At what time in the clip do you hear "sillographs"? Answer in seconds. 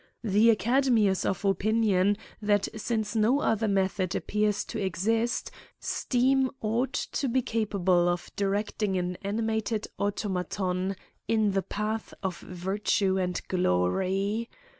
2.81-2.87